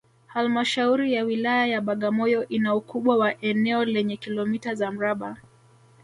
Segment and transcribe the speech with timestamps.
[0.27, 5.37] Halmashauri ya Wilaya ya Bagamoyo ina ukubwa wa eneo lenye kilometa za mraba